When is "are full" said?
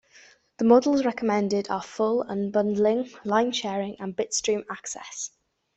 1.69-2.23